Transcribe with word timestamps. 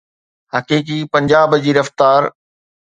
حقيقي 0.53 0.97
پنجاب 1.13 1.55
جي 1.63 1.71
رفتار. 1.81 2.21